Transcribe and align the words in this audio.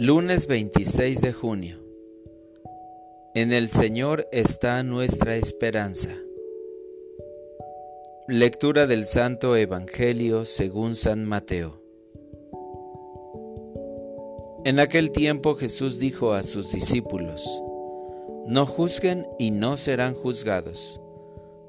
Lunes 0.00 0.46
26 0.46 1.22
de 1.22 1.32
junio. 1.32 1.76
En 3.34 3.52
el 3.52 3.68
Señor 3.68 4.28
está 4.30 4.84
nuestra 4.84 5.34
esperanza. 5.34 6.14
Lectura 8.28 8.86
del 8.86 9.08
Santo 9.08 9.56
Evangelio 9.56 10.44
según 10.44 10.94
San 10.94 11.24
Mateo. 11.24 11.82
En 14.64 14.78
aquel 14.78 15.10
tiempo 15.10 15.56
Jesús 15.56 15.98
dijo 15.98 16.32
a 16.32 16.44
sus 16.44 16.70
discípulos, 16.70 17.60
No 18.46 18.66
juzguen 18.66 19.26
y 19.40 19.50
no 19.50 19.76
serán 19.76 20.14
juzgados, 20.14 21.00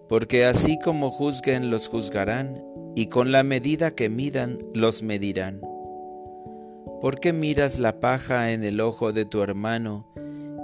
porque 0.07 0.45
así 0.45 0.77
como 0.77 1.09
juzguen 1.09 1.71
los 1.71 1.87
juzgarán, 1.87 2.63
y 2.95 3.07
con 3.07 3.31
la 3.31 3.41
medida 3.41 3.89
que 3.89 4.09
midan 4.09 4.59
los 4.75 5.01
medirán. 5.01 5.68
¿Por 7.01 7.21
qué 7.21 7.31
miras 7.31 7.79
la 7.79 8.01
paja 8.01 8.51
en 8.51 8.65
el 8.65 8.81
ojo 8.81 9.13
de 9.13 9.23
tu 9.23 9.41
hermano 9.41 10.05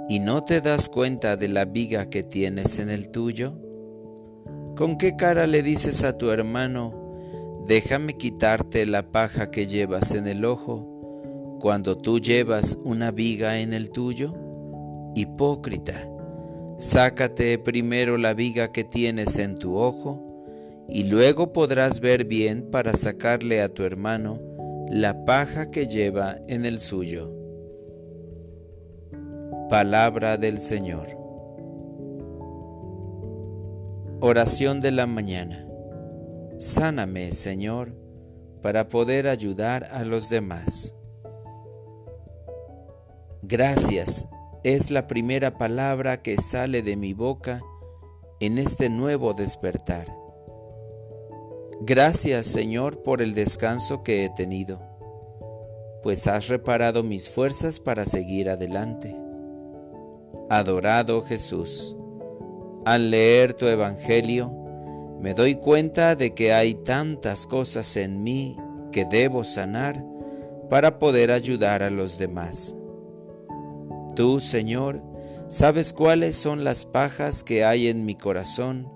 y 0.06 0.18
no 0.18 0.42
te 0.44 0.60
das 0.60 0.90
cuenta 0.90 1.38
de 1.38 1.48
la 1.48 1.64
viga 1.64 2.10
que 2.10 2.22
tienes 2.22 2.78
en 2.78 2.90
el 2.90 3.08
tuyo? 3.08 3.58
¿Con 4.76 4.98
qué 4.98 5.16
cara 5.16 5.46
le 5.46 5.62
dices 5.62 6.04
a 6.04 6.18
tu 6.18 6.30
hermano, 6.30 7.64
déjame 7.66 8.18
quitarte 8.18 8.84
la 8.84 9.10
paja 9.10 9.50
que 9.50 9.66
llevas 9.66 10.12
en 10.14 10.26
el 10.26 10.44
ojo, 10.44 11.58
cuando 11.58 11.96
tú 11.96 12.20
llevas 12.20 12.78
una 12.84 13.12
viga 13.12 13.58
en 13.60 13.72
el 13.72 13.90
tuyo? 13.90 14.34
Hipócrita, 15.14 16.06
sácate 16.76 17.58
primero 17.58 18.18
la 18.18 18.34
viga 18.34 18.72
que 18.72 18.84
tienes 18.84 19.38
en 19.38 19.54
tu 19.54 19.78
ojo, 19.78 20.44
y 20.86 21.04
luego 21.04 21.54
podrás 21.54 22.00
ver 22.00 22.26
bien 22.26 22.68
para 22.70 22.92
sacarle 22.92 23.62
a 23.62 23.70
tu 23.70 23.84
hermano 23.84 24.45
la 24.88 25.24
paja 25.24 25.70
que 25.70 25.88
lleva 25.88 26.36
en 26.46 26.64
el 26.64 26.78
suyo. 26.78 27.34
Palabra 29.68 30.36
del 30.36 30.60
Señor. 30.60 31.08
Oración 34.20 34.80
de 34.80 34.92
la 34.92 35.06
mañana. 35.06 35.66
Sáname, 36.58 37.32
Señor, 37.32 37.94
para 38.62 38.88
poder 38.88 39.26
ayudar 39.28 39.84
a 39.92 40.04
los 40.04 40.30
demás. 40.30 40.94
Gracias 43.42 44.28
es 44.62 44.90
la 44.90 45.06
primera 45.06 45.58
palabra 45.58 46.22
que 46.22 46.36
sale 46.38 46.82
de 46.82 46.96
mi 46.96 47.12
boca 47.12 47.60
en 48.40 48.58
este 48.58 48.88
nuevo 48.88 49.34
despertar. 49.34 50.25
Gracias 51.82 52.46
Señor 52.46 53.02
por 53.02 53.20
el 53.20 53.34
descanso 53.34 54.02
que 54.02 54.24
he 54.24 54.30
tenido, 54.30 54.80
pues 56.02 56.26
has 56.26 56.48
reparado 56.48 57.02
mis 57.02 57.28
fuerzas 57.28 57.80
para 57.80 58.06
seguir 58.06 58.48
adelante. 58.48 59.14
Adorado 60.48 61.20
Jesús, 61.22 61.94
al 62.86 63.10
leer 63.10 63.52
tu 63.52 63.66
Evangelio, 63.66 64.50
me 65.20 65.34
doy 65.34 65.56
cuenta 65.56 66.16
de 66.16 66.34
que 66.34 66.54
hay 66.54 66.74
tantas 66.76 67.46
cosas 67.46 67.96
en 67.98 68.22
mí 68.22 68.56
que 68.90 69.04
debo 69.04 69.44
sanar 69.44 70.02
para 70.70 70.98
poder 70.98 71.30
ayudar 71.30 71.82
a 71.82 71.90
los 71.90 72.16
demás. 72.16 72.74
Tú, 74.14 74.40
Señor, 74.40 75.02
sabes 75.48 75.92
cuáles 75.92 76.36
son 76.36 76.64
las 76.64 76.86
pajas 76.86 77.44
que 77.44 77.66
hay 77.66 77.88
en 77.88 78.06
mi 78.06 78.14
corazón 78.14 78.95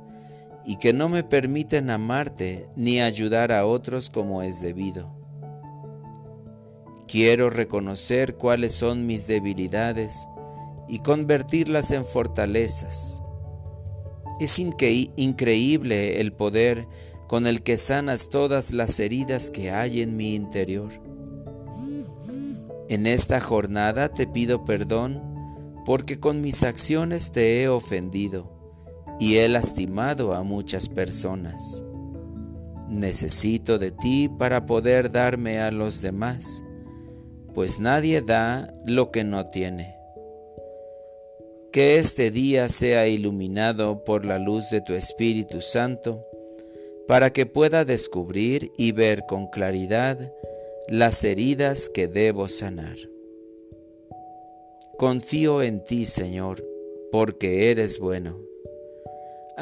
y 0.71 0.77
que 0.77 0.93
no 0.93 1.09
me 1.09 1.25
permiten 1.25 1.91
amarte 1.91 2.69
ni 2.77 3.01
ayudar 3.01 3.51
a 3.51 3.67
otros 3.67 4.09
como 4.09 4.41
es 4.41 4.61
debido. 4.61 5.12
Quiero 7.09 7.51
reconocer 7.51 8.37
cuáles 8.37 8.73
son 8.73 9.05
mis 9.05 9.27
debilidades 9.27 10.28
y 10.89 11.00
convertirlas 11.00 11.91
en 11.91 12.05
fortalezas. 12.05 13.21
Es 14.39 14.61
increíble 14.61 16.21
el 16.21 16.33
poder 16.34 16.87
con 17.27 17.49
el 17.49 17.65
que 17.65 17.77
sanas 17.77 18.31
todas 18.31 18.73
las 18.73 19.00
heridas 19.00 19.50
que 19.50 19.73
hay 19.73 20.03
en 20.03 20.17
mi 20.17 20.37
interior. 20.37 20.93
En 22.89 23.09
esta 23.09 23.41
jornada 23.41 24.09
te 24.12 24.28
pido 24.28 24.65
perdón 24.65 25.21
porque 25.84 26.21
con 26.21 26.41
mis 26.41 26.62
acciones 26.62 27.33
te 27.33 27.61
he 27.61 27.69
ofendido 27.69 28.59
y 29.20 29.36
he 29.36 29.48
lastimado 29.48 30.34
a 30.34 30.42
muchas 30.42 30.88
personas. 30.88 31.84
Necesito 32.88 33.78
de 33.78 33.92
ti 33.92 34.28
para 34.28 34.64
poder 34.64 35.12
darme 35.12 35.60
a 35.60 35.70
los 35.70 36.00
demás, 36.00 36.64
pues 37.54 37.78
nadie 37.78 38.22
da 38.22 38.72
lo 38.86 39.10
que 39.12 39.22
no 39.22 39.44
tiene. 39.44 39.94
Que 41.70 41.98
este 41.98 42.31
día 42.31 42.69
sea 42.69 43.06
iluminado 43.06 44.03
por 44.03 44.25
la 44.25 44.38
luz 44.38 44.70
de 44.70 44.81
tu 44.81 44.94
Espíritu 44.94 45.60
Santo, 45.60 46.26
para 47.06 47.31
que 47.32 47.44
pueda 47.44 47.84
descubrir 47.84 48.72
y 48.78 48.92
ver 48.92 49.26
con 49.28 49.48
claridad 49.48 50.32
las 50.88 51.22
heridas 51.25 51.91
que 51.92 52.08
debo 52.08 52.48
sanar. 52.48 52.97
Confío 54.97 55.62
en 55.62 55.84
ti, 55.84 56.06
Señor, 56.06 56.64
porque 57.12 57.70
eres 57.70 57.98
bueno 57.98 58.50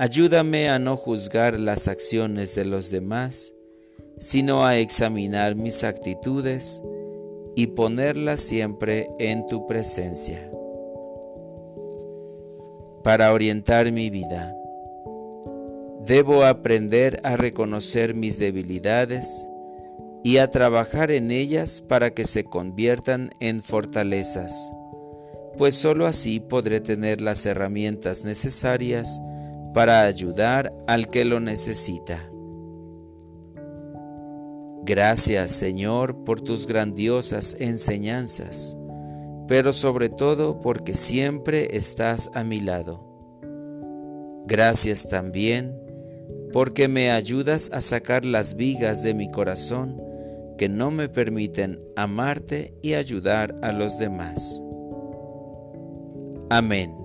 Ayúdame 0.00 0.68
a 0.68 0.78
no 0.78 0.96
juzgar 0.96 1.58
las 1.58 1.88
acciones 1.88 2.54
de 2.54 2.64
los 2.64 2.92
demás, 2.92 3.56
sino 4.16 4.64
a 4.64 4.78
examinar 4.78 5.56
mis 5.56 5.82
actitudes 5.82 6.80
y 7.56 7.66
ponerlas 7.66 8.38
siempre 8.38 9.08
en 9.18 9.44
tu 9.46 9.66
presencia. 9.66 10.52
Para 13.02 13.32
orientar 13.32 13.90
mi 13.90 14.08
vida, 14.08 14.56
debo 16.04 16.44
aprender 16.44 17.20
a 17.24 17.36
reconocer 17.36 18.14
mis 18.14 18.38
debilidades 18.38 19.48
y 20.22 20.36
a 20.36 20.48
trabajar 20.48 21.10
en 21.10 21.32
ellas 21.32 21.80
para 21.80 22.10
que 22.10 22.24
se 22.24 22.44
conviertan 22.44 23.30
en 23.40 23.58
fortalezas, 23.58 24.72
pues 25.56 25.74
sólo 25.74 26.06
así 26.06 26.38
podré 26.38 26.80
tener 26.80 27.20
las 27.20 27.44
herramientas 27.46 28.24
necesarias 28.24 29.20
para 29.78 30.02
ayudar 30.02 30.74
al 30.88 31.08
que 31.08 31.24
lo 31.24 31.38
necesita. 31.38 32.18
Gracias 34.82 35.52
Señor 35.52 36.24
por 36.24 36.40
tus 36.40 36.66
grandiosas 36.66 37.56
enseñanzas, 37.60 38.76
pero 39.46 39.72
sobre 39.72 40.08
todo 40.08 40.58
porque 40.58 40.96
siempre 40.96 41.76
estás 41.76 42.28
a 42.34 42.42
mi 42.42 42.58
lado. 42.58 43.06
Gracias 44.48 45.08
también 45.08 45.76
porque 46.52 46.88
me 46.88 47.12
ayudas 47.12 47.70
a 47.72 47.80
sacar 47.80 48.24
las 48.24 48.56
vigas 48.56 49.04
de 49.04 49.14
mi 49.14 49.30
corazón 49.30 50.02
que 50.58 50.68
no 50.68 50.90
me 50.90 51.08
permiten 51.08 51.78
amarte 51.94 52.74
y 52.82 52.94
ayudar 52.94 53.54
a 53.62 53.70
los 53.70 53.96
demás. 54.00 54.60
Amén. 56.50 56.97